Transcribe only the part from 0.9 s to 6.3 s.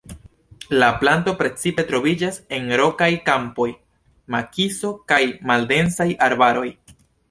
planto precipe troviĝas en rokaj kampoj, makiso kaj maldensaj